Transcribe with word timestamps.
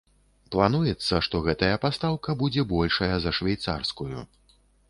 Плануецца, 0.53 1.19
што 1.27 1.41
гэтая 1.49 1.69
пастаўка 1.85 2.37
будзе 2.41 2.67
большая 2.75 3.13
за 3.27 3.35
швейцарскую. 3.41 4.11